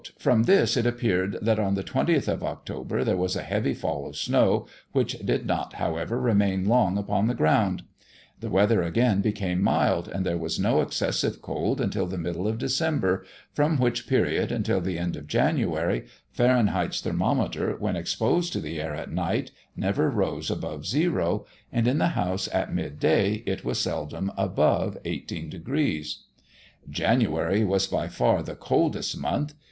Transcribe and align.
"From 0.17 0.45
this, 0.45 0.75
it 0.77 0.87
appeared 0.87 1.37
that 1.43 1.59
on 1.59 1.75
the 1.75 1.83
20th 1.83 2.27
of 2.27 2.41
October 2.41 3.03
there 3.03 3.15
was 3.15 3.35
a 3.35 3.43
heavy 3.43 3.75
fall 3.75 4.07
of 4.07 4.17
snow, 4.17 4.65
which 4.93 5.19
did 5.23 5.45
not, 5.45 5.73
however, 5.73 6.19
remain 6.19 6.65
long 6.65 6.97
upon 6.97 7.27
the 7.27 7.35
ground: 7.35 7.83
the 8.39 8.49
weather 8.49 8.81
again 8.81 9.21
became 9.21 9.61
mild, 9.61 10.07
and 10.07 10.25
there 10.25 10.39
was 10.39 10.59
no 10.59 10.81
excessive 10.81 11.39
cold 11.39 11.79
until 11.79 12.07
the 12.07 12.17
middle 12.17 12.47
of 12.47 12.57
December, 12.57 13.23
from 13.53 13.77
which 13.77 14.07
period, 14.07 14.51
until 14.51 14.81
the 14.81 14.97
end 14.97 15.15
of 15.15 15.27
January, 15.27 16.05
Fahrenheit's 16.31 16.99
thermometer, 16.99 17.75
when 17.77 17.95
exposed 17.95 18.51
to 18.53 18.59
the 18.59 18.81
air 18.81 18.95
at 18.95 19.11
night, 19.11 19.51
never 19.75 20.09
rose 20.09 20.49
above 20.49 20.83
zero; 20.87 21.45
and 21.71 21.87
in 21.87 21.99
the 21.99 22.07
house 22.17 22.49
at 22.51 22.73
mid 22.73 22.99
day 22.99 23.43
it 23.45 23.63
was 23.63 23.77
seldom 23.79 24.31
above 24.35 24.97
18°. 25.05 26.15
"January 26.89 27.63
was 27.63 27.85
by 27.85 28.07
far 28.07 28.41
the 28.41 28.55
coldest 28.55 29.15
month. 29.15 29.53